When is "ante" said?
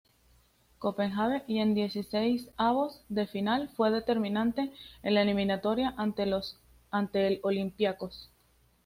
5.95-6.23